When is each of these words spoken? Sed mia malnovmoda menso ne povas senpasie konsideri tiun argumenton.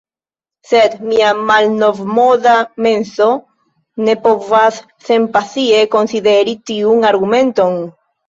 Sed 0.67 0.93
mia 1.09 1.33
malnovmoda 1.49 2.53
menso 2.85 3.27
ne 4.07 4.15
povas 4.25 4.81
senpasie 5.11 5.83
konsideri 5.97 6.57
tiun 6.71 7.09
argumenton. 7.11 7.77